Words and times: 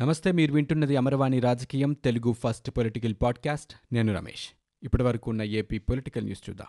నమస్తే 0.00 0.32
మీరు 0.32 0.52
వింటున్నది 0.52 0.96
అమరవాణి 0.96 1.40
రాజకీయం 1.40 1.92
తెలుగు 1.92 2.32
ఫస్ట్ 2.32 2.70
పొలిటికల్ 2.70 3.14
పాడ్కాస్ట్. 3.22 3.94
నేను 3.94 4.14
రమేష్. 4.14 4.56
ఇప్పటి 4.82 5.02
వరకు 5.02 5.30
ఉన్న 5.30 5.42
ఏపీ 5.42 5.78
పొలిటికల్ 5.78 6.24
న్యూస్ 6.24 6.50
చూద్దాం. 6.50 6.66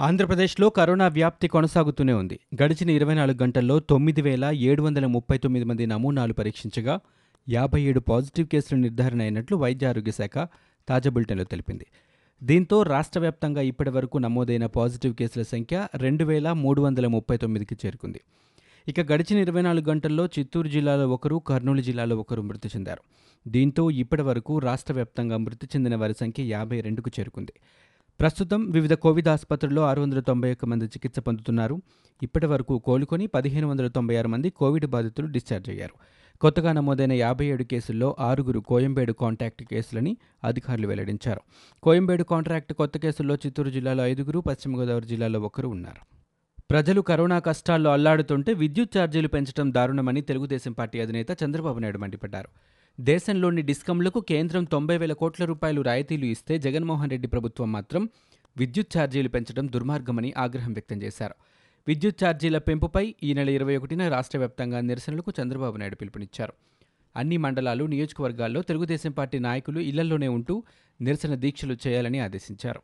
ఆంధ్రప్రదేశ్లో 0.00 0.70
కరోనా 0.70 1.08
వ్యాప్తి 1.08 1.48
కొనసాగుతూనే 1.48 2.12
ఉంది. 2.12 2.40
గడిచిన 2.62 2.90
ఇరవై 2.90 3.14
నాలుగు 3.14 3.42
గంటల్లో 3.42 3.80
తొమ్మిది 3.80 4.22
వేల 4.22 4.44
ఏడు 4.44 4.82
వందల 4.82 5.06
ముప్పై 5.06 5.38
తొమ్మిది 5.38 5.64
మంది 5.64 5.86
నమూనాలు 5.86 6.32
పరీక్షించగా 6.32 7.00
యాభై 7.48 7.82
ఏడు 7.82 8.00
పాజిటివ్ 8.00 8.48
కేసులు 8.48 8.80
నిర్ధారణ 8.80 9.20
అయినట్లు 9.20 9.56
వైద్య 9.56 9.86
ఆరోగ్య 9.86 10.12
శాఖ 10.12 10.48
తాజా 10.88 11.10
బులెటిన్లో 11.10 11.44
తెలిపింది. 11.44 11.86
దీంతో 12.42 12.82
రాష్ట్ర 12.82 13.20
వ్యాప్తంగా 13.20 13.60
ఇప్పటి 13.60 13.90
వరకు 13.90 14.18
నమోదైన 14.18 14.66
పాజిటివ్ 14.66 15.14
కేసుల 15.14 15.42
సంఖ్య 15.42 15.88
రెండు 15.96 16.24
వేల 16.24 16.52
మూడు 16.52 16.82
వందల 16.82 17.06
ముప్పై 17.06 17.36
తొమ్మిదికి 17.36 17.76
చేరుకుంది. 17.86 18.20
ఇక 18.88 19.12
గడిచిన 19.12 19.38
ఇరవై 19.38 19.62
నాలుగు 19.62 19.84
గంటల్లో 19.90 20.26
చిత్తూరు 20.26 20.68
జిల్లాలో 20.68 21.08
ఒకరు 21.08 21.38
కర్నూలు 21.38 21.80
జిల్లాలో 21.80 22.16
ఒకరు 22.16 22.42
మృతి 22.42 22.68
చెందారు. 22.68 23.02
దీంతో 23.48 23.90
ఇప్పటి 23.90 24.22
వరకు 24.22 24.58
రాష్ట్ర 24.58 24.92
వ్యాప్తంగా 24.94 25.36
మృతి 25.36 25.66
చెందిన 25.66 25.96
వారి 25.96 26.14
సంఖ్య 26.20 26.42
యాభై 26.42 26.80
రెండుకు 26.80 27.10
చేరుకుంది. 27.20 27.52
ప్రస్తుతం 28.20 28.70
వివిధ 28.70 28.92
కోవిడ్ 28.92 29.28
ఆసుపత్రుల్లో 29.28 29.82
ఆరు 29.82 30.00
వందల 30.00 30.20
తొంభై 30.20 30.52
ఒక్క 30.52 30.64
మంది 30.64 30.84
చికిత్స 30.84 31.18
పొందుతున్నారు. 31.18 31.82
ఇప్పటి 32.22 32.46
వరకు 32.46 32.78
కోలుకొని 32.78 33.26
పదిహేను 33.26 33.68
వందల 33.68 33.88
తొంభై 33.88 34.16
ఆరు 34.16 34.28
మంది 34.28 34.50
కోవిడ్ 34.50 34.86
బాధితులు 34.86 35.26
డిశ్చార్జ్ 35.26 35.70
అయ్యారు. 35.70 35.94
కొత్తగా 36.42 36.72
నమోదైన 36.72 37.12
యాభై 37.12 37.46
ఏడు 37.46 37.64
కేసుల్లో 37.64 38.16
ఆరుగురు 38.20 38.60
కోయంబేడు 38.60 39.12
కాంటాక్ట్ 39.12 39.62
కేసులని 39.62 40.16
అధికారులు 40.44 40.86
వెల్లడించారు. 40.86 41.40
కోయంబేడు 41.82 42.22
కాంట్రాక్ట్ 42.22 42.72
కొత్త 42.72 42.98
కేసుల్లో 42.98 43.34
చిత్తూరు 43.34 43.70
జిల్లాలో 43.70 44.06
ఐదుగురు 44.06 44.38
పశ్చిమ 44.38 44.78
గోదావరి 44.78 45.06
జిల్లాలో 45.06 45.40
ఒకరు 45.40 45.68
ఉన్నారు. 45.68 46.00
ప్రజలు 46.70 47.00
కరోనా 47.00 47.38
కష్టాల్లో 47.38 47.92
అల్లాడుతుంటే 47.92 48.52
విద్యుత్ 48.52 48.98
ఛార్జీలు 48.98 49.28
పెంచడం 49.28 49.74
దారుణమని 49.74 50.20
తెలుగుదేశం 50.20 50.72
పార్టీ 50.72 51.00
అధినేత 51.00 51.26
చంద్రబాబు 51.44 51.78
నాయుడు 51.78 51.98
మండిపడ్డారు. 51.98 52.48
దేశంలోని 53.00 53.62
డిస్కంలకు 53.62 54.20
కేంద్రం 54.20 54.64
తొంభై 54.64 54.98
వేల 54.98 55.12
కోట్ల 55.12 55.44
రూపాయలు 55.44 55.80
రాయితీలు 55.80 56.24
ఇస్తే 56.24 56.58
జగన్మోహన్ 56.58 57.10
రెడ్డి 57.10 57.28
ప్రభుత్వం 57.28 57.72
మాత్రం 57.72 58.08
విద్యుత్ 58.56 58.98
ఛార్జీలు 58.98 59.28
పెంచడం 59.28 59.66
దుర్మార్గమని 59.66 60.34
ఆగ్రహం 60.38 60.72
వ్యక్తం 60.72 61.02
చేశారు. 61.02 61.34
విద్యుత్ 61.88 62.24
ఛార్జీల 62.24 62.58
పెంపుపై 62.58 63.14
ఈ 63.22 63.34
నెల 63.34 63.48
ఇరవై 63.48 63.76
ఒకటిన 63.76 64.08
రాష్ట్ర 64.08 64.38
వ్యాప్తంగా 64.38 64.80
నిరసనలకు 64.80 65.32
చంద్రబాబు 65.42 65.76
నాయుడు 65.76 65.96
పిలుపునిచ్చారు. 65.96 66.52
అన్ని 67.16 67.36
మండలాలు 67.36 67.84
నియోజకవర్గాల్లో 67.84 68.62
తెలుగుదేశం 68.62 69.12
పార్టీ 69.12 69.38
నాయకులు 69.38 69.80
ఇళ్ళలోనే 69.80 70.28
ఉంటూ 70.28 70.62
నిరసన 71.00 71.34
దీక్షలు 71.34 71.76
చేయాలని 71.86 72.18
ఆదేశించారు. 72.18 72.80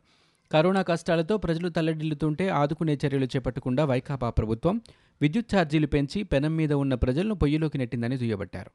కరోనా 0.51 0.81
కష్టాలతో 0.81 1.37
ప్రజలు 1.37 1.69
తల్లడిల్లుతుంటే 1.69 2.49
ఆదుకునే 2.49 2.97
చర్యలు 3.05 3.25
చేపట్టకుండా 3.25 3.85
వైకాపా 3.85 4.29
ప్రభుత్వం 4.29 4.81
విద్యుత్ 5.21 5.55
ఛార్జీలు 5.55 5.87
పెంచి 5.87 6.23
పెనం 6.23 6.55
మీద 6.55 6.73
ఉన్న 6.73 6.95
ప్రజలను 6.95 7.35
పొయ్యిలోకి 7.35 7.77
నెట్టిందని 7.77 8.17
దుయ్యబట్టారు. 8.17 8.71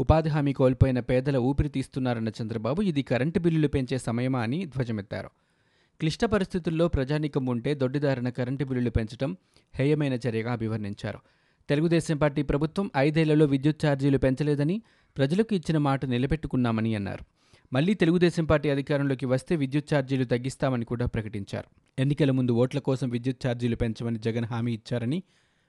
ఉపాధి 0.00 0.28
హామీ 0.28 0.52
కోల్పోయిన 0.52 1.00
పేదల 1.00 1.36
ఊపిరి 1.36 1.68
తీస్తున్నారన్న 1.68 2.28
చంద్రబాబు 2.42 2.82
ఇది 2.82 3.02
కరెంటు 3.02 3.38
బిల్లులు 3.38 3.68
పెంచే 3.68 3.98
సమయమా 3.98 4.40
అని 4.40 4.66
ధ్వజమెత్తారు. 4.66 5.30
క్లిష్ట 6.00 6.24
పరిస్థితుల్లో 6.24 6.88
ప్రజానీకం 6.88 7.46
ఉంటే 7.46 7.74
దొడ్డిదారిన 7.74 8.28
కరెంటు 8.28 8.64
బిల్లులు 8.64 8.90
పెంచడం 8.90 9.36
హేయమైన 9.78 10.14
చర్యగా 10.14 10.52
అభివర్ణించారు. 10.52 11.18
తెలుగుదేశం 11.68 12.16
పార్టీ 12.16 12.42
ప్రభుత్వం 12.42 12.90
ఐదేళ్ళలో 12.96 13.46
విద్యుత్ 13.46 13.86
ఛార్జీలు 13.86 14.18
పెంచలేదని 14.18 14.82
ప్రజలకు 15.16 15.54
ఇచ్చిన 15.54 15.78
మాట 15.78 16.04
నిలబెట్టుకున్నామని 16.04 16.94
అన్నారు. 16.94 17.24
మళ్ళీ 17.72 17.94
తెలుగుదేశం 17.94 18.44
పార్టీ 18.44 18.70
అధికారంలోకి 18.70 19.26
వస్తే 19.26 19.56
విద్యుత్ 19.56 19.94
ఛార్జీలు 19.94 20.24
తగ్గిస్తామని 20.24 20.84
కూడా 20.84 21.06
ప్రకటించారు. 21.06 21.68
ఎన్నికల 21.98 22.30
ముందు 22.30 22.52
ఓట్ల 22.52 22.78
కోసం 22.78 23.08
విద్యుత్ 23.08 23.46
ఛార్జీలు 23.46 23.76
పెంచమని 23.76 24.18
జగన్ 24.18 24.44
హామీ 24.44 24.72
ఇచ్చారని 24.72 25.22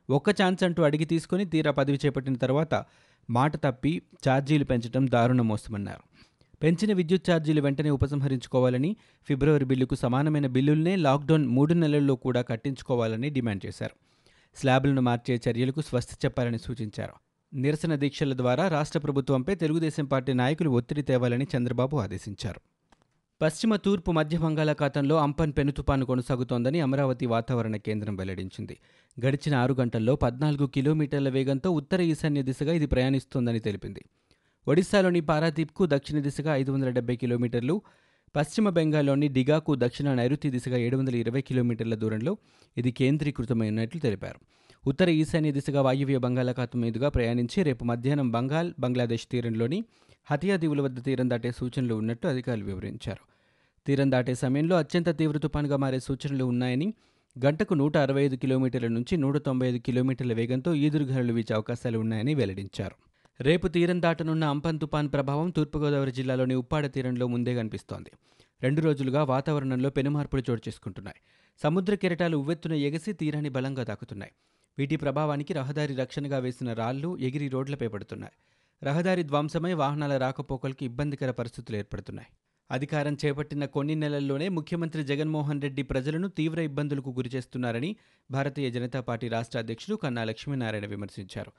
ఒక్క 0.10 0.30
ఛాన్స్ 0.30 0.64
అంటూ 0.64 0.84
అడిగి 0.84 1.06
తీసుకుని 1.06 1.46
తీరా 1.46 1.72
పదవి 1.72 2.00
చేపట్టిన 2.06 2.36
తర్వాత 2.36 2.86
మాట 3.30 3.56
తప్పి 3.56 4.02
ఛార్జీలు 4.30 4.64
పెంచడం 4.64 5.08
దారుణం 5.12 5.48
మోసమన్నారు 5.48 6.17
పెంచిన 6.62 6.94
విద్యుత్ 6.94 7.32
ఛార్జీలు 7.32 7.62
వెంటనే 7.62 7.90
ఉపసంహరించుకోవాలని 7.90 8.96
ఫిబ్రవరి 9.24 9.66
బిల్లుకు 9.66 9.96
సమానమైన 9.96 10.48
బిల్లుల్నే 10.48 10.96
లాక్డౌన్ 10.96 11.48
మూడు 11.48 11.74
నెలల్లో 11.74 12.16
కూడా 12.16 12.42
కట్టించుకోవాలని 12.42 13.30
డిమాండ్ 13.30 13.66
చేశారు. 13.66 13.96
స్లాబ్లను 14.56 15.02
మార్చే 15.02 15.42
చర్యలకు 15.50 15.82
స్వస్తి 15.82 16.16
చెప్పాలని 16.26 16.60
సూచించారు. 16.60 17.14
నిరసన 17.54 17.96
దీక్షల 17.96 18.38
ద్వారా 18.38 18.68
రాష్ట్ర 18.68 19.00
ప్రభుత్వంపై 19.00 19.56
తెలుగుదేశం 19.56 20.06
పార్టీ 20.06 20.34
నాయకులు 20.34 20.70
ఒత్తిడి 20.70 21.02
తేవాలని 21.02 21.48
చంద్రబాబు 21.58 21.98
ఆదేశించారు. 21.98 22.62
పశ్చిమ 23.42 23.76
తూర్పు 23.76 24.12
మధ్య 24.12 24.38
బంగాళాఖాతంలో 24.38 25.16
అంపన్ 25.18 25.54
పెను 25.58 25.72
తుపాను 25.72 26.06
కొనసాగుతోందని 26.06 26.80
అమరావతి 26.80 27.26
వాతావరణ 27.26 27.76
కేంద్రం 27.76 28.16
వెల్లడించింది. 28.16 28.78
గడిచిన 29.26 29.56
ఆరు 29.56 29.74
గంటల్లో 29.74 30.16
పద్నాలుగు 30.16 30.68
కిలోమీటర్ల 30.68 31.30
వేగంతో 31.30 31.72
ఉత్తర 31.72 32.02
ఈశాన్య 32.02 32.42
దిశగా 32.42 32.74
ఇది 32.74 32.86
ప్రయాణిస్తోందని 32.86 33.60
తెలిపింది. 33.60 34.06
ఒడిశాలోని 34.68 35.22
పారాదీప్కు 35.22 35.86
దక్షిణ 35.86 36.20
దిశగా 36.20 36.56
ఐదు 36.56 36.72
వందల 36.72 36.90
డెబ్బై 36.90 37.16
కిలోమీటర్లు 37.16 37.82
పశ్చిమ 38.36 38.70
బెంగాల్లోని 38.70 39.28
డిగాకు 39.28 39.76
దక్షిణ 39.76 40.14
నైరుతి 40.14 40.50
దిశగా 40.50 40.78
ఏడు 40.78 40.98
వందల 40.98 41.16
ఇరవై 41.16 41.42
కిలోమీటర్ల 41.42 41.96
దూరంలో 41.96 42.38
ఇది 42.78 42.92
కేంద్రీకృతమైనట్లు 42.92 44.02
తెలిపారు. 44.02 44.40
ఉత్తర 44.88 45.10
ఈశాన్య 45.10 45.52
దిశగా 45.52 45.82
వాయువ్య 45.82 46.18
బంగాళాఖాతం 46.18 46.82
మీదుగా 46.82 47.10
ప్రయాణించి 47.10 47.64
రేపు 47.64 47.86
మధ్యాహ్నం 47.86 48.32
బంగాల్ 48.32 48.74
బంగ్లాదేశ్ 48.80 49.28
తీరంలోని 49.28 49.84
హతియా 50.32 50.58
దీవుల 50.58 50.82
వద్ద 50.82 51.06
తీరం 51.06 51.30
దాటే 51.30 51.52
సూచనలు 51.52 51.96
ఉన్నట్టు 51.96 52.28
అధికారులు 52.28 52.66
వివరించారు. 52.66 53.24
తీరం 53.86 54.12
దాటే 54.12 54.36
సమయంలో 54.36 54.76
అత్యంత 54.76 55.10
తీవ్ర 55.18 55.38
తుపానుగా 55.38 55.78
మారే 55.78 56.00
సూచనలు 56.00 56.46
ఉన్నాయని 56.46 56.94
గంటకు 57.46 57.74
నూట 57.74 57.98
అరవై 57.98 58.22
ఐదు 58.22 58.36
కిలోమీటర్ల 58.36 58.88
నుంచి 58.88 59.18
నూట 59.18 59.38
తొంభై 59.38 59.68
ఐదు 59.68 59.78
కిలోమీటర్ల 59.78 60.34
వేగంతో 60.34 60.76
ఈదురుగాలులు 60.76 61.34
వీచే 61.34 61.54
అవకాశాలు 61.56 62.00
ఉన్నాయని 62.00 62.34
వెల్లడించారు. 62.36 63.07
రేపు 63.40 63.68
తీరం 63.68 64.02
దాటనున్న 64.02 64.44
అంపన్ 64.44 64.80
తుపాన్ 64.80 65.10
ప్రభావం 65.14 65.50
తూర్పుగోదావరి 65.50 66.12
జిల్లాలోని 66.12 66.56
ఉప్పాడ 66.56 66.86
తీరంలో 66.86 67.28
ముందే 67.28 67.56
కనిపిస్తోంది. 67.56 68.12
రెండు 68.64 68.82
రోజులుగా 68.82 69.24
వాతావరణంలో 69.24 69.90
పెనుమార్పులు 69.90 70.44
చోటు 70.50 70.62
చేసుకుంటున్నాయి. 70.68 71.16
సముద్ర 71.64 71.96
కెరటాలు 71.96 72.38
ఉవ్వెత్తున 72.38 72.74
ఎగసి 72.74 73.14
తీరాన్ని 73.14 73.50
బలంగా 73.50 73.84
తాకుతున్నాయి. 73.84 74.32
వీటి 74.78 74.96
ప్రభావానికి 74.96 75.54
రహదారి 75.54 75.96
రక్షణగా 75.96 76.38
వేసిన 76.38 76.74
రాళ్ళు 76.74 77.18
ఎగిరి 77.18 77.48
రోడ్లపై 77.48 77.88
పడుతున్నాయి. 77.88 78.34
రహదారి 78.84 79.24
ధ్వంసమై 79.24 79.74
వాహనాల 79.74 80.18
రాకపోకలకు 80.18 80.84
ఇబ్బందికర 80.84 81.32
పరిస్థితులు 81.32 81.78
ఏర్పడుతున్నాయి. 81.78 82.28
అధికారం 82.72 83.18
చేపట్టిన 83.26 83.66
కొన్ని 83.66 83.96
నెలల్లోనే 83.96 84.50
ముఖ్యమంత్రి 84.50 85.04
జగన్మోహన్ 85.04 85.62
రెడ్డి 85.62 85.84
ప్రజలను 85.84 86.28
తీవ్ర 86.28 86.60
ఇబ్బందులకు 86.60 87.10
గురిచేస్తున్నారని 87.10 87.96
భారతీయ 88.32 88.72
జనతా 88.72 89.02
పార్టీ 89.02 89.28
రాష్ట్ర 89.28 89.60
అధ్యక్షుడు 89.60 89.96
కన్నా 89.96 90.24
లక్ష్మీనారాయణ 90.24 90.86
విమర్శించారు. 90.86 91.52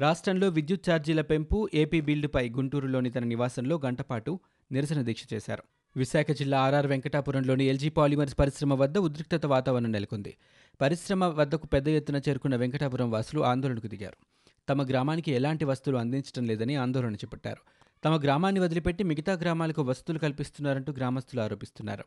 రాష్ట్రంలో 0.00 0.48
విద్యుత్ 0.48 0.90
ఛార్జీల 0.90 1.20
పెంపు 1.20 1.68
ఏపీ 1.74 2.00
బిల్లుపై 2.00 2.48
గుంటూరులోని 2.48 3.10
తన 3.10 3.24
నివాసంలో 3.24 3.80
గంటపాటు 3.84 4.40
నిరసన 4.72 5.02
దీక్ష 5.02 5.22
చేశారు. 5.34 5.62
విశాఖ 5.96 6.30
జిల్లా 6.30 6.60
ఆర్ఆర్ 6.60 6.86
వెంకటాపురంలోని 6.86 7.64
ఎల్జీ 7.64 7.88
పాలిమర్స్ 7.88 8.38
పరిశ్రమ 8.38 8.74
వద్ద 8.74 8.98
ఉద్రిక్తత 8.98 9.46
వాతావరణం 9.46 9.92
నెలకొంది. 9.92 10.36
పరిశ్రమ 10.80 11.24
వద్దకు 11.24 11.66
పెద్ద 11.66 11.88
ఎత్తున 11.88 12.20
చేరుకున్న 12.28 12.56
వెంకటాపురం 12.56 13.10
వాసులు 13.10 13.40
ఆందోళనకు 13.40 13.86
దిగారు. 13.86 14.16
తమ 14.68 14.88
గ్రామానికి 14.88 15.32
ఎలాంటి 15.32 15.64
వస్తువులు 15.64 16.00
అందించడం 16.00 16.44
లేదని 16.44 16.74
ఆందోళన 16.74 17.14
చేపట్టారు. 17.14 17.62
తమ 18.04 18.22
గ్రామాన్ని 18.22 18.60
వదిలిపెట్టి 18.60 19.04
మిగతా 19.04 19.32
గ్రామాలకు 19.32 19.82
వసతులు 19.82 20.18
కల్పిస్తున్నారంటూ 20.18 20.92
గ్రామస్తులు 20.92 21.40
ఆరోపిస్తున్నారు. 21.40 22.04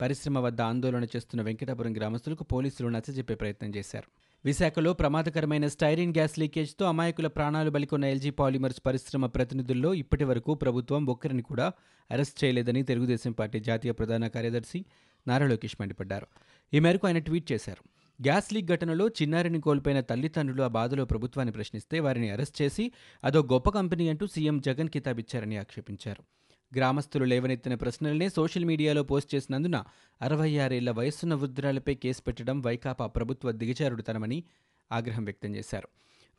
పరిశ్రమ 0.00 0.38
వద్ద 0.38 0.60
ఆందోళన 0.60 1.04
చేస్తున్న 1.04 1.42
వెంకటాపురం 1.42 1.96
గ్రామస్తులకు 1.96 2.44
పోలీసులు 2.44 2.88
నచ్చజెప్పే 2.88 3.34
ప్రయత్నం 3.34 3.70
చేశారు. 3.76 4.25
విశాఖలో 4.44 4.92
ప్రమాదకరమైన 4.92 5.66
స్టైరిన్ 5.66 6.14
గ్యాస్ 6.14 6.38
లీకేజ్తో 6.38 6.86
అమాయకుల 6.86 7.26
ప్రాణాలు 7.26 7.70
బలికొన్న 7.70 8.04
ఎల్జీ 8.04 8.30
పాలిమర్స్ 8.30 8.80
పరిశ్రమ 8.86 9.26
ప్రతినిధుల్లో 9.26 9.94
ఇప్పటి 9.94 10.24
వరకు 10.24 10.54
ప్రభుత్వం 10.54 11.06
ఒక్కరిని 11.06 11.42
కూడా 11.42 11.72
అరెస్ట్ 12.10 12.44
చేయలేదని 12.44 12.82
తెలుగుదేశం 12.82 13.32
పార్టీ 13.32 13.60
జాతీయ 13.60 13.92
ప్రధాన 13.92 14.26
కార్యదర్శి 14.26 14.84
నారా 15.28 15.46
లోకేష్ 15.46 15.76
మండిపడ్డారు. 15.80 16.26
ఈ 16.74 16.78
మేరకు 16.78 17.06
ఆయన 17.06 17.18
ట్వీట్ 17.18 17.52
చేశారు. 17.52 17.82
గ్యాస్ 18.22 18.52
లీక్ 18.52 18.66
ఘటనలో 18.66 19.08
చిన్నారిని 19.08 19.60
కోల్పోయిన 19.60 20.00
తల్లిదండ్రులు 20.00 20.62
ఆ 20.62 20.68
బాధలో 20.68 21.04
ప్రభుత్వాన్ని 21.04 21.52
ప్రశ్నిస్తే 21.52 22.00
వారిని 22.00 22.30
అరెస్ట్ 22.30 22.62
చేసి 22.62 22.92
అదో 23.24 23.42
గొప్ప 23.42 23.70
కంపెనీ 23.70 24.08
అంటూ 24.08 24.26
సీఎం 24.26 24.60
జగన్ 24.60 24.88
కితాబిచ్చారని 24.88 25.56
ఆక్షేపించారు. 25.56 26.24
గ్రామస్తులు 26.74 27.24
లేవనెత్తిన 27.24 27.74
ప్రశ్నలనే 27.74 28.28
సోషల్ 28.28 28.64
మీడియాలో 28.64 29.02
పోస్ట్ 29.02 29.34
చేసినందున 29.34 29.84
అరవై 30.22 30.58
ఆరేళ్ళ 30.58 30.90
వయస్సున్న 30.90 31.34
వృద్ధురాలపై 31.34 31.94
కేసు 31.94 32.22
పెట్టడం 32.22 32.62
వైకాపా 32.62 33.06
ప్రభుత్వ 33.06 33.52
దిగజారుడుతనమని 33.52 34.44
ఆగ్రహం 34.92 35.24
వ్యక్తం 35.24 35.54
చేశారు. 35.54 35.88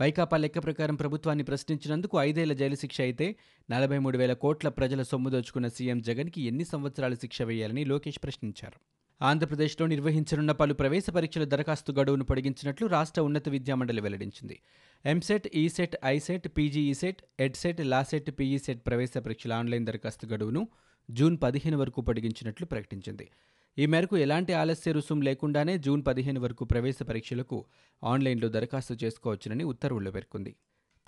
వైకాపా 0.02 0.38
లెక్క 0.38 0.64
ప్రకారం 0.64 0.96
ప్రభుత్వాన్ని 0.96 1.44
ప్రశ్నించినందుకు 1.44 2.20
ఐదేళ్ళ 2.20 2.54
జైలు 2.54 2.76
శిక్ష 2.76 3.02
అయితే 3.02 3.36
నలభై 3.72 3.98
మూడు 3.98 4.18
వేల 4.18 4.34
కోట్ల 4.34 4.70
ప్రజల 4.70 5.02
సొమ్ము 5.02 5.30
దోచుకున్న 5.30 5.68
సీఎం 5.68 6.02
జగన్కి 6.02 6.42
ఎన్ని 6.42 6.66
సంవత్సరాల 6.66 7.14
శిక్ష 7.14 7.42
వేయాలని 7.42 7.86
లోకేష్ 7.86 8.20
ప్రశ్నించారు. 8.24 8.97
ఆంధ్రప్రదేశ్లో 9.22 9.88
నిర్వహించనున్న 9.88 10.52
పలు 10.52 10.74
ప్రవేశ 10.74 11.10
పరీక్షల 11.10 11.44
దరఖాస్తు 11.44 11.92
గడువును 11.92 12.24
పొడిగించినట్లు 12.24 12.88
రాష్ట్ర 12.88 13.22
ఉన్నత 13.22 13.50
విద్యామండలి 13.50 14.02
వెల్లడించింది. 14.02 14.62
EAMCET 15.06 15.48
ECET 15.56 15.96
ICET 16.06 16.48
PGECET 16.58 17.22
EdCET 17.40 17.82
LAWCET 17.82 18.32
PECET 18.40 18.82
ప్రవేశ 18.88 19.18
పరీక్షల 19.18 19.54
ఆన్లైన్ 19.54 19.86
దరఖాస్తు 19.86 20.28
గడువును 20.28 20.68
జూన్ 21.10 21.38
పదిహేను 21.44 21.78
వరకు 21.78 22.02
పొడిగించినట్లు 22.02 22.66
ప్రకటించింది. 22.66 23.30
ఈ 23.78 23.86
మేరకు 23.86 24.18
ఎలాంటి 24.18 24.54
ఆలస్య 24.54 24.92
రుసుం 24.92 25.22
లేకుండానే 25.22 25.78
జూన్ 25.78 26.04
పదిహేను 26.08 26.40
వరకు 26.40 26.66
ప్రవేశ 26.66 26.96
పరీక్షలకు 27.04 27.66
ఆన్లైన్లో 28.04 28.50
దరఖాస్తు 28.50 28.98
చేసుకోవచ్చునని 29.04 29.64
ఉత్తర్వుల్లో 29.64 30.12
పేర్కొంది. 30.12 30.56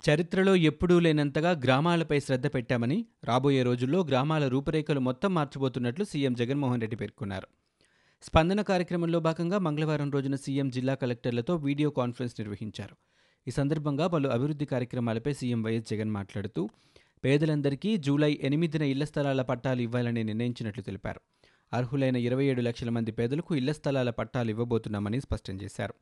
చరిత్రలో 0.04 0.56
ఎప్పుడూ 0.56 0.98
లేనంతగా 0.98 1.50
గ్రామాలపై 1.50 2.20
శ్రద్ధ 2.20 2.46
పెట్టామని 2.46 3.06
రాబోయే 3.24 3.62
రోజుల్లో 3.62 4.04
గ్రామాల 4.04 4.48
రూపురేఖలు 4.48 5.00
మొత్తం 5.00 5.34
మార్చబోతున్నట్లు 5.34 6.04
సీఎం 6.04 6.34
జగన్మోహన్ 6.34 6.80
రెడ్డి 6.80 6.96
పేర్కొన్నారు. 6.96 7.59
స్పందన 8.22 8.60
కార్యక్రమంలో 8.68 9.18
భాగంగా 9.26 9.58
మంగళవారం 9.66 10.08
రోజున 10.14 10.36
సీఎం 10.44 10.68
జిల్లా 10.74 10.94
కలెక్టర్లతో 11.02 11.52
వీడియో 11.66 11.90
కాన్ఫరెన్స్ 11.98 12.34
నిర్వహించారు. 12.40 12.94
ఈ 13.46 13.50
సందర్భంగా 13.58 14.06
పలు 14.14 14.28
అభివృద్ధి 14.34 14.66
కార్యక్రమాలపై 14.72 15.32
సీఎం 15.38 15.60
వైఎస్ 15.66 15.86
జగన్ 15.90 16.10
మాట్లాడుతూ 16.16 16.62
పేదలందరికీ 17.24 17.90
జూలై 18.06 18.30
ఎనిమిదిన 18.48 18.84
ఇళ్ళ 18.92 19.04
స్థలాల 19.10 19.42
పట్టాలు 19.50 19.80
ఇవ్వాలని 19.86 20.22
నిర్ణయించినట్లు 20.30 20.82
తెలిపారు. 20.88 21.20
అర్హులైన 21.72 22.18
ఇరవై 22.26 22.46
ఏడు 22.52 22.62
లక్షల 22.68 22.90
మంది 22.96 23.12
పేదలకు 23.20 23.54
ఇళ్ళ 23.60 23.72
స్థలాల 23.78 24.10
పట్టాలు 24.18 24.50
ఇవ్వబోతున్నామని 24.54 25.20
స్పష్టం 25.26 25.56
చేశారు. 25.62 25.94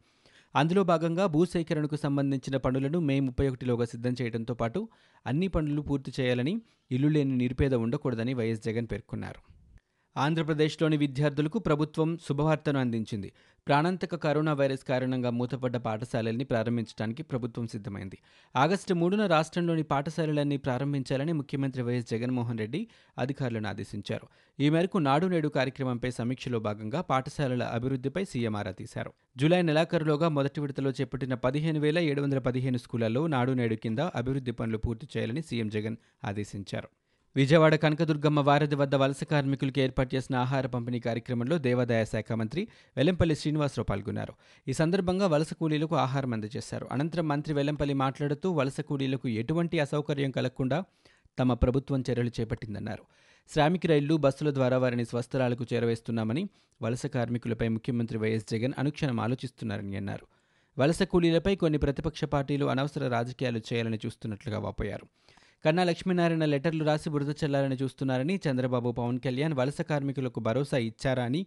అందులో 0.55 0.85
భాగంగా 0.93 1.27
భూసేకరణకు 1.37 1.97
సంబంధించిన 1.97 2.57
పనులను 2.67 3.01
మే 3.01 3.17
ముప్పై 3.29 3.47
ఒకటిలోగా 3.53 3.87
సిద్ధం 3.93 4.17
చేయడంతో 4.21 4.57
పాటు 4.63 4.83
అన్ని 5.27 5.51
పనులు 5.57 5.85
పూర్తి 5.91 6.13
చేయాలని 6.19 6.57
ఇల్లు 6.97 7.11
లేని 7.17 7.37
నిరుపేద 7.45 7.75
ఉండకూడదని 7.85 8.35
వైఎస్ 8.35 8.65
జగన్ 8.69 8.91
పేర్కొన్నారు. 8.93 9.41
ఆంధ్రప్రదేశ్లోని 10.17 10.97
విద్యార్థులకు 10.97 11.59
ప్రభుత్వం 11.59 12.19
శుభవార్తను 12.29 12.79
అందించింది. 12.79 13.33
ప్రాణాంతక 13.67 14.15
కరోనా 14.15 14.53
వైరస్ 14.53 14.85
కారణంగా 14.85 15.31
మూతపడ్డ 15.31 15.77
పాఠశాలల్ని 15.77 16.45
ప్రారంభించడానికి 16.45 17.23
ప్రభుత్వం 17.23 17.67
సిద్ధమైంది. 17.67 18.19
ఆగస్టు 18.57 18.95
మూడున 18.95 19.27
రాష్ట్రంలోని 19.27 19.83
పాఠశాలలన్నీ 19.83 20.57
ప్రారంభించాలని 20.57 21.33
ముఖ్యమంత్రి 21.33 21.83
వైఎస్ 21.83 22.11
జగన్మోహన్ 22.11 22.59
రెడ్డి 22.59 22.89
అధికారులను 23.19 23.69
ఆదేశించారు. 23.69 24.29
ఈ 24.61 24.69
మేరకు 24.71 24.99
నాడు 24.99 25.27
నేడు 25.27 25.49
కార్యక్రమంపై 25.49 26.11
సమీక్షలో 26.11 26.61
భాగంగా 26.61 27.01
పాఠశాలల 27.01 27.63
అభివృద్ధిపై 27.63 28.25
సీఎం 28.25 28.57
ఆరా 28.57 28.71
తీశారు. 28.71 29.13
జూలై 29.37 29.63
నెలాఖరులోగా 29.63 30.29
మొదటి 30.29 30.61
విడతలో 30.61 30.91
చేపట్టిన 30.91 31.35
పదిహేను 31.35 31.81
వేల 31.81 31.99
ఏడు 31.99 32.23
వందల 32.23 32.39
పదిహేను 32.39 32.79
స్కూళ్ళలో 32.79 33.27
నాడు 33.27 33.53
నేడు 33.53 33.75
కింద 33.75 33.99
అభివృద్ధి 33.99 34.51
పనులు 34.51 34.79
పూర్తి 34.79 35.09
చేయాలని 35.17 35.43
సీఎం 35.43 35.69
జగన్ 35.69 35.97
ఆదేశించారు. 36.25 36.89
విజయవాడ 37.37 37.75
కనకదుర్గమ్మ 37.75 38.41
వారధి 38.41 38.75
వద్ద 38.75 38.95
వలస 38.95 39.25
కార్మికులకు 39.25 39.81
ఏర్పాటు 39.81 40.15
చేసిన 40.15 40.37
ఆహార 40.37 40.67
పంపిణీ 40.67 41.01
కార్యక్రమంలో 41.01 41.59
దేవాదాయ 41.59 42.05
శాఖ 42.05 42.33
మంత్రి 42.33 42.69
వెల్లంపల్లి 42.97 43.35
శ్రీనివాసరావు 43.37 43.85
పాల్గొన్నారు. 43.85 44.33
ఈ 44.69 44.73
సందర్భంగా 44.73 45.27
వలస 45.27 45.53
కూలీలకు 45.53 45.97
ఆహారం 45.97 46.33
అందజేశారు. 46.33 46.87
అనంతరం 46.93 47.29
మంత్రి 47.29 47.55
వెల్లంపల్లి 47.55 47.95
మాట్లాడుతూ 47.95 48.53
వలస 48.53 48.81
కూలీలకు 48.81 49.29
ఎటువంటి 49.29 49.81
అసౌకర్యం 49.81 50.31
కలగకుండా 50.31 50.85
తమ 51.39 51.55
ప్రభుత్వం 51.55 52.05
చర్యలు 52.11 52.31
చేపట్టిందన్నారు. 52.41 53.05
శ్రామిక 53.51 53.87
రైళ్ళు 53.87 54.15
బస్సుల 54.15 54.55
ద్వారా 54.55 54.79
వారిని 54.79 55.05
స్వస్థలాలకు 55.05 55.67
చేరవేస్తున్నామని 55.73 56.49
వలస 56.83 57.07
కార్మికులపై 57.07 57.69
ముఖ్యమంత్రి 57.69 58.19
వైఎస్ 58.19 58.51
జగన్ 58.51 58.73
అనుక్షణం 58.79 59.21
ఆలోచిస్తున్నారని 59.21 59.97
అన్నారు. 59.97 60.27
వలస 60.79 61.03
కూలీలపై 61.03 61.57
కొన్ని 61.57 61.79
ప్రతిపక్ష 61.79 62.25
పార్టీలు 62.25 62.67
అనవసర 62.67 63.09
రాజకీయాలు 63.09 63.59
చేయాలని 63.59 63.99
చూస్తున్నట్లుగా 64.07 64.59
వాపోయారు. 64.59 65.07
కన్నా 65.65 65.85
లక్ష్మీనారాయణ 65.85 66.45
లెటర్లు 66.45 66.85
రాసి 66.85 67.11
బురద 67.11 67.35
చల్లాలని 67.45 67.77
చూస్తున్నారని 67.83 68.41
చంద్రబాబు 68.47 68.93
పవన్ 68.93 69.19
కళ్యాణ్ 69.21 69.55
వలస 69.55 69.81
కార్మికులకు 69.81 70.41
భరోసా 70.41 70.79
ఇచ్చారా 70.79 71.25
అని 71.25 71.47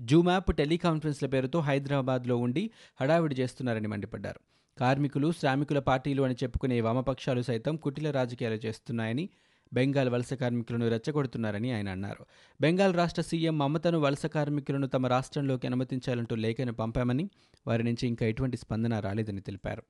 జూమ్ 0.00 0.28
యాప్ 0.28 0.56
టెలికాన్ఫరెన్స్ల 0.56 1.26
పేరుతో 1.26 1.60
హైదరాబాద్లో 1.60 2.36
ఉండి 2.36 2.70
హడావిడి 3.00 3.34
చేస్తున్నారని 3.34 3.88
మండిపడ్డారు. 3.88 4.40
కార్మికులు 4.80 5.32
శ్రామికుల 5.32 5.78
పార్టీలు 5.78 6.22
అని 6.22 6.34
చెప్పుకునే 6.34 6.80
వామపక్షాలు 6.80 7.42
సైతం 7.42 7.76
కుటిల 7.76 8.10
రాజకీయాలు 8.10 8.58
చేస్తున్నాయని 8.66 9.28
బెంగాల్ 9.72 10.08
వలస 10.08 10.32
కార్మికులను 10.32 10.88
రెచ్చగొడుతున్నారని 10.88 11.72
ఆయన 11.72 11.88
అన్నారు. 11.88 12.26
బెంగాల్ 12.60 12.94
రాష్ట్ర 12.94 13.22
సీఎం 13.22 13.58
మమతను 13.58 13.98
వలస 13.98 14.26
కార్మికులను 14.26 14.86
తమ 14.86 15.06
రాష్ట్రంలోకి 15.06 15.66
అనుమతించాలంటూ 15.66 16.36
లేఖను 16.36 16.72
పంపామని 16.72 17.30
వారి 17.66 17.82
నుంచి 17.82 18.08
ఇంకా 18.08 18.26
ఎటువంటి 18.26 18.56
స్పందన 18.56 18.98
రాలేదని 18.98 19.40
తెలిపారు. 19.40 19.82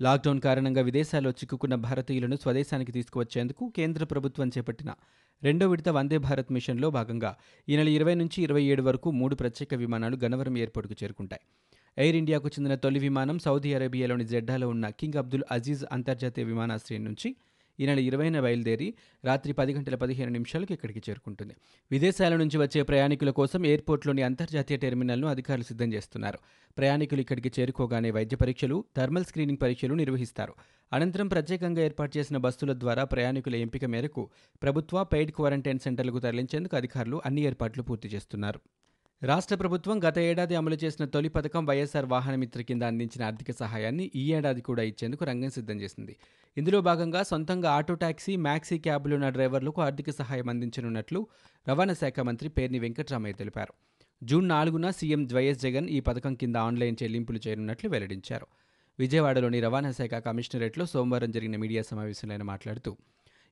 లాక్డౌన్ 0.00 0.40
కారణంగా 0.40 0.80
విదేశాల్లో 0.80 1.30
చిక్కుకున్న 1.30 1.74
భారతీయులను 1.74 2.36
స్వదేశానికి 2.36 2.92
తీసుకువచ్చేందుకు 2.92 3.68
కేంద్ర 3.68 4.04
ప్రభుత్వం 4.04 4.48
చేపట్టిన 4.48 4.90
రెండో 5.42 5.68
విడత 5.68 5.88
వందే 5.88 6.18
భారత్ 6.18 6.52
మిషన్లో 6.52 6.90
భాగంగా 6.90 7.30
ఈ 7.68 7.76
నెల 7.76 7.88
ఇరవై 7.88 8.14
నుంచి 8.14 8.42
ఇరవై 8.42 8.62
ఏడు 8.62 8.82
వరకు 8.82 9.10
మూడు 9.10 9.34
ప్రత్యేక 9.34 9.74
విమానాలు 9.74 10.16
గన్నవరం 10.16 10.56
ఎయిర్పోర్టుకు 10.56 11.04
చేరుకుంటాయి. 11.04 11.40
ఎయిర్ 11.98 12.16
ఇండియాకు 12.16 12.48
చెందిన 12.48 12.74
తొలి 12.74 12.98
విమానం 12.98 13.38
సౌదీ 13.38 13.74
అరేబియాలోని 13.74 14.24
జెడ్డాలో 14.24 14.68
ఉన్న 14.68 14.88
కింగ్ 14.88 15.16
అబ్దుల్ 15.16 15.44
అజీజ్ 15.50 15.84
అంతర్జాతీయ 15.92 16.44
విమానాశ్రయం 16.44 17.04
నుంచి 17.04 17.30
ఈ 17.80 17.86
నెల 17.86 17.98
ఇరవైన 17.98 18.40
బయలుదేరి 18.40 18.94
రాత్రి 19.24 19.52
పది 19.52 19.74
గంటల 19.74 19.94
పదిహేను 19.94 20.32
నిమిషాలకు 20.32 20.72
ఇక్కడికి 20.72 21.02
చేరుకుంటుంది. 21.10 21.54
విదేశాల 21.90 22.36
నుంచి 22.36 22.58
వచ్చే 22.58 22.82
ప్రయాణికుల 22.82 23.30
కోసం 23.30 23.66
ఎయిర్పోర్ట్లోని 23.66 24.22
అంతర్జాతీయ 24.22 24.76
టెర్మినల్ను 24.76 25.28
అధికారులు 25.28 25.64
సిద్ధం 25.64 25.92
చేస్తున్నారు. 25.92 26.38
ప్రయాణికులు 26.78 27.20
ఇక్కడికి 27.20 27.52
చేరుకోగానే 27.60 28.10
వైద్య 28.10 28.36
పరీక్షలు 28.36 28.84
థర్మల్ 28.96 29.24
స్క్రీనింగ్ 29.24 29.62
పరీక్షలు 29.62 29.94
నిర్వహిస్తారు. 29.94 30.54
అనంతరం 30.92 31.28
ప్రత్యేకంగా 31.28 31.82
ఏర్పాటు 31.82 32.18
చేసిన 32.18 32.36
బస్సుల 32.36 32.72
ద్వారా 32.72 33.04
ప్రయాణికుల 33.04 33.54
ఎంపిక 33.54 33.84
మేరకు 33.84 34.30
ప్రభుత్వ 34.62 35.04
పెయిడ్ 35.04 35.32
క్వారంటైన్ 35.32 35.78
సెంటర్లకు 35.78 36.18
తరలించేందుకు 36.18 36.76
అధికారులు 36.76 37.22
అన్ని 37.26 37.42
ఏర్పాట్లు 37.42 37.82
పూర్తి 37.82 38.08
చేస్తున్నారు. 38.08 38.60
రాష్ట్ర 39.22 39.56
ప్రభుత్వం 39.56 40.00
గత 40.04 40.18
ఏడాది 40.18 40.54
అమలు 40.54 40.76
చేసిన 40.84 41.04
తొలి 41.04 41.28
పథకం 41.28 41.66
వైఎస్ఆర్ 41.66 42.06
వాహనమిత్ర 42.06 42.60
కింద 42.60 42.82
అందించిన 42.82 43.24
ఆర్థిక 43.24 43.50
సహాయాన్ని 43.50 44.10
ఈ 44.14 44.32
ఏడాది 44.32 44.60
కూడా 44.60 44.82
ఇచ్చేందుకు 44.82 45.24
రంగం 45.24 45.50
సిద్ధం 45.50 45.80
చేసింది. 45.80 46.16
ఇందులో 46.58 46.80
భాగంగా 46.80 47.22
సొంతంగా 47.22 47.70
ఆటో 47.70 47.94
ట్యాక్సీ 47.94 48.36
మ్యాక్సీ 48.36 48.78
క్యాబ్లు 48.78 49.14
ఉన్న 49.14 49.28
డ్రైవర్లకు 49.28 49.82
ఆర్థిక 49.82 50.10
సహాయం 50.10 50.48
అందించనున్నట్లు 50.48 51.26
రవాణా 51.68 51.94
శాఖ 51.94 52.20
మంత్రి 52.20 52.48
పేర్ని 52.48 52.78
వెంకట్రామయ్య 52.78 53.32
తెలిపారు. 53.32 53.72
జూన్ 54.22 54.48
నాలుగున 54.48 54.90
సీఎం 54.90 55.28
వైఎస్ 55.32 55.60
జగన్ 55.60 55.88
ఈ 55.88 56.00
పథకం 56.00 56.34
కింద 56.34 56.56
ఆన్లైన్ 56.56 56.96
చెల్లింపులు 57.02 57.40
చేయనున్నట్లు 57.46 57.90
వెల్లడించారు. 57.90 58.46
విజయవాడలోని 58.98 59.60
రవాణా 59.60 59.90
శాఖ 59.90 60.14
కమిషనరేట్లో 60.14 60.86
సోమవారం 60.86 61.30
జరిగిన 61.30 61.56
మీడియా 61.56 61.82
సమావేశంలో 61.82 62.34
ఆయన 62.34 62.42
మాట్లాడుతూ 62.42 62.96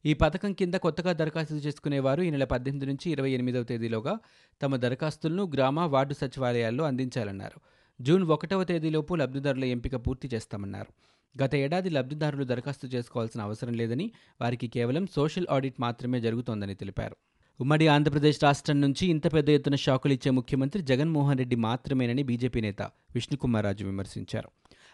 ఈ 0.05 0.15
పథకం 0.15 0.53
కింద 0.53 0.75
కొత్తగా 0.75 1.13
దరఖాస్తు 1.13 1.55
చేసుకునేవారు 1.55 2.23
ఈ 2.23 2.31
నెల 2.31 2.45
పద్దెనిమిది 2.45 2.87
నుంచి 2.87 3.11
ఇరవై 3.11 3.31
ఎనిమిదవ 3.31 3.63
తేదీలోగా 3.63 4.19
తమ 4.63 4.77
దరఖాస్తులను 4.77 5.45
గ్రామ 5.55 5.81
వార్డు 5.81 6.15
సచివాలయాల్లో 6.15 6.85
అందించాలన్నారు. 6.85 7.61
జూన్ 8.01 8.25
ఒకటవ 8.25 8.65
తేదీలోపు 8.65 9.15
లబ్ధిదారుల 9.15 9.65
ఎంపిక 9.65 9.97
పూర్తి 9.97 10.31
చేస్తామన్నారు. 10.35 10.93
గత 11.43 11.55
ఏడాది 11.55 11.91
లబ్ధిదారులు 11.91 12.45
దరఖాస్తు 12.45 12.87
చేసుకోవాల్సిన 12.87 13.41
అవసరం 13.41 13.75
లేదని 13.75 14.13
వారికి 14.41 14.69
కేవలం 14.69 15.07
సోషల్ 15.17 15.47
ఆడిట్ 15.51 15.81
మాత్రమే 15.81 16.21
జరుగుతోందని 16.21 16.75
తెలిపారు. 16.75 17.17
ఉమ్మడి 17.61 17.89
ఆంధ్రప్రదేశ్ 17.89 18.43
రాష్ట్రం 18.43 18.81
నుంచి 18.81 19.07
ఇంత 19.07 19.33
పెద్ద 19.33 19.49
ఎత్తున 19.51 19.75
షాకులు 19.75 20.13
ఇచ్చే 20.13 20.31
ముఖ్యమంత్రి 20.31 20.83
జగన్మోహన్ 20.83 21.39
రెడ్డి 21.39 21.57
మాత్రమేనని 21.57 22.23
బీజేపీ 22.23 22.61
నేత 22.61 22.83
విష్ణుకుమార్రాజు 22.83 23.85
విమర్శించారు. 23.85 24.51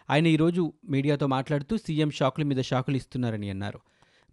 ఆయన 0.09 0.27
ఈరోజు 0.27 0.73
మీడియాతో 0.89 1.27
మాట్లాడుతూ 1.27 1.77
సీఎం 1.77 2.11
షాకుల 2.11 2.43
మీద 2.43 2.61
షాకులు 2.61 2.95
ఇస్తున్నారని 2.95 3.49
అన్నారు. 3.49 3.79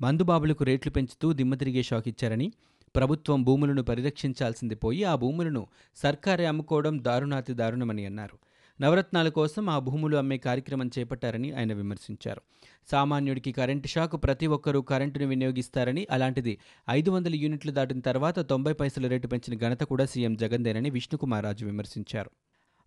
మందుబాబులకు 0.00 0.64
రేట్లు 0.64 0.93
పెంచుతూ 0.93 1.33
దిమ్మతిరిగే 1.33 1.83
షాక్ 1.83 2.09
ఇచ్చారని 2.09 2.52
ప్రభుత్వం 2.97 3.43
భూములను 3.43 3.83
పరిరక్షించాల్సింది 3.83 4.75
పోయి 4.75 5.05
ఆ 5.05 5.14
భూములను 5.14 5.67
సర్కారే 5.97 6.47
అమ్ముకోవడం 6.47 7.05
దారుణాతి 7.05 7.52
దారుణమని 7.52 8.07
అన్నారు. 8.07 8.38
నవరత్నాల 8.81 9.29
కోసం 9.29 9.71
ఆ 9.71 9.79
భూములు 9.79 10.17
అమ్మే 10.17 10.39
కార్యక్రమం 10.39 10.91
చేపట్టారని 10.99 11.53
ఆయన 11.53 11.73
విమర్శించారు. 11.73 12.41
సామాన్యుడికి 12.91 13.53
కరెంటు 13.53 13.89
షాక్ 13.89 14.13
ప్రతి 14.13 14.47
ఒక్కరూ 14.47 14.83
కరెంటును 14.83 15.27
వినియోగిస్తారని 15.27 16.07
అలాంటిది 16.11 16.59
ఐదు 16.91 17.11
వందల 17.11 17.35
యూనిట్లు 17.35 17.73
దాటిన 17.73 18.01
తర్వాత 18.01 18.41
తొంభై 18.41 18.73
పైసల 18.73 19.07
రేటు 19.07 19.27
పెంచిన 19.27 19.59
ఘనత 19.59 19.83
కూడా 19.83 20.05
సీఎం 20.05 20.37
జగన్దేనని 20.37 20.91
విష్ణుకుమార్ 20.91 21.45
రాజు 21.45 21.67
విమర్శించారు. 21.67 22.31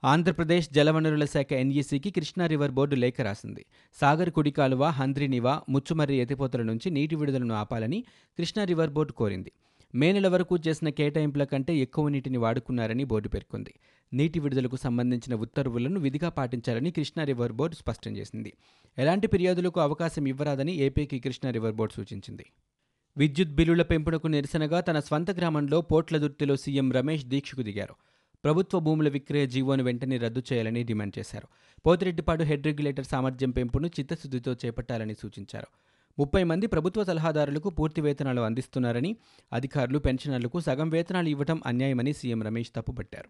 ఆంధ్రప్రదేశ్ 0.03 0.69
జలవనరుల 0.73 1.25
శాఖ 1.25 1.53
ఎన్ఈసీకి 1.53 2.11
కృష్ణా 2.11 2.47
రివర్ 2.47 2.71
బోర్డు 2.71 2.95
లేఖ 2.95 3.21
రాసింది. 3.21 3.65
సాగర్ 4.01 4.29
కుడి 4.29 4.51
కాలువ 4.51 4.83
హంద్రినివా 4.83 5.61
ముచ్చుమర్రి 5.69 6.15
ఎత్తిపోతల 6.15 6.61
నుంచి 6.61 6.89
నీటి 6.89 7.15
విడుదలను 7.15 7.55
ఆపాలని 7.55 8.03
కృష్ణా 8.37 8.63
రివర్ 8.63 8.89
బోర్డు 8.89 9.11
కోరింది. 9.11 9.51
మే 9.95 10.11
నెల 10.11 10.27
వరకు 10.27 10.57
చేసిన 10.67 10.89
కేటాయింపుల 10.89 11.43
కంటే 11.43 11.77
ఎక్కువ 11.77 12.09
నీటిని 12.09 12.37
వాడుకున్నారని 12.37 13.03
బోర్డు 13.03 13.29
పేర్కొంది. 13.29 13.73
నీటి 14.13 14.39
విడుదలకు 14.39 14.75
సంబంధించిన 14.75 15.35
ఉత్తర్వులను 15.35 15.99
విధిగా 15.99 16.29
పాటించాలని 16.29 16.91
కృష్ణా 16.91 17.23
రివర్ 17.23 17.51
బోర్డు 17.51 17.75
స్పష్టం 17.75 18.17
చేసింది. 18.17 18.53
ఎలాంటి 18.97 19.27
ఫిర్యాదులకు 19.27 19.79
అవకాశం 19.79 20.27
ఇవ్వరాదని 20.27 20.75
ఏపీకి 20.75 21.19
కృష్ణా 21.19 21.51
రివర్ 21.51 21.73
బోర్డు 21.73 21.93
సూచించింది. 21.93 22.45
విద్యుత్ 23.17 23.49
బిల్లుల 23.49 23.81
పెంపునకు 23.81 24.27
నిరసనగా 24.27 24.79
తన 24.79 24.99
స్వంత 24.99 25.31
గ్రామంలో 25.31 25.81
పోట్లదుర్తిలో 25.81 26.55
సీఎం 26.55 26.91
రమేష్ 26.91 27.25
దీక్షకు 27.25 27.61
దిగారు. 27.61 27.95
ప్రభుత్వ 28.43 28.79
భూముల 28.79 29.09
విక్రయ 29.09 29.47
జీవోను 29.47 29.83
వెంటనే 29.83 30.17
రద్దు 30.17 30.43
చేయాలని 30.53 30.83
డిమాండ్ 30.83 31.19
చేశారు. 31.19 31.47
పోతిరెడ్డిపాడు 31.85 32.43
హెడ్ 32.43 32.65
రెగ్యులేటర్ 32.65 33.05
సామర్థ్యం 33.05 33.51
పెంపును 33.51 33.87
చిత్తశుద్ధితో 33.87 34.53
చేపట్టాలని 34.53 35.13
సూచించారు. 35.13 35.67
ముప్పై 36.19 36.43
మంది 36.43 36.67
ప్రభుత్వ 36.67 37.03
సలహాదారులకు 37.03 37.69
పూర్తి 37.69 38.01
వేతనాలు 38.01 38.41
అందిస్తున్నారని 38.41 39.17
అధికారులు 39.53 39.99
పెన్షనర్లకు 39.99 40.59
సగం 40.59 40.89
వేతనాలు 40.89 41.29
ఇవ్వడం 41.29 41.61
అన్యాయమని 41.65 42.13
సీఎం 42.13 42.43
రమేష్ 42.43 42.71
తప్పుపట్టారు. 42.75 43.29